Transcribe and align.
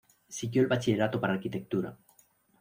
Siguió 0.27 0.63
el 0.63 0.67
Bachillerato 0.67 1.21
para 1.21 1.33
Arquitectura. 1.33 1.95